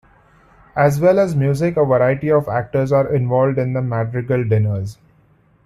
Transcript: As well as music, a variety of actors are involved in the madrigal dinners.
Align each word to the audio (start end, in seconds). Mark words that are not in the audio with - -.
As 0.75 0.99
well 0.99 1.19
as 1.19 1.35
music, 1.35 1.77
a 1.77 1.85
variety 1.85 2.31
of 2.31 2.47
actors 2.47 2.91
are 2.91 3.13
involved 3.13 3.59
in 3.59 3.73
the 3.73 3.83
madrigal 3.83 4.43
dinners. 4.43 4.97